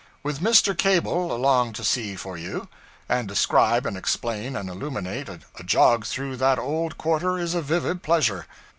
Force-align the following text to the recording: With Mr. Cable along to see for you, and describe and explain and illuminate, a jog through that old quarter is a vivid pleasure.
With 0.23 0.39
Mr. 0.39 0.75
Cable 0.75 1.31
along 1.31 1.73
to 1.73 1.83
see 1.83 2.15
for 2.15 2.35
you, 2.35 2.67
and 3.07 3.27
describe 3.27 3.85
and 3.85 3.95
explain 3.95 4.55
and 4.55 4.67
illuminate, 4.67 5.29
a 5.59 5.63
jog 5.63 6.07
through 6.07 6.37
that 6.37 6.57
old 6.57 6.97
quarter 6.97 7.37
is 7.37 7.53
a 7.53 7.61
vivid 7.61 8.01
pleasure. 8.01 8.47